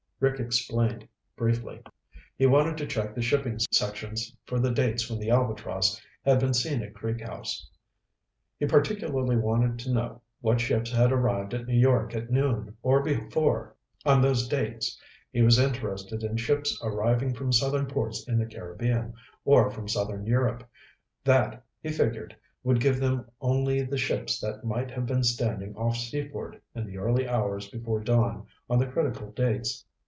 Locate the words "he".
2.37-2.45, 8.59-8.67, 15.31-15.41, 21.81-21.89